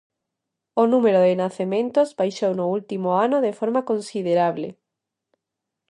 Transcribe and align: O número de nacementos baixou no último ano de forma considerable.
O 0.81 0.83
número 0.93 1.19
de 1.27 1.33
nacementos 1.43 2.09
baixou 2.19 2.51
no 2.59 2.65
último 2.77 3.09
ano 3.25 3.37
de 3.45 3.51
forma 3.59 3.81
considerable. 3.89 4.69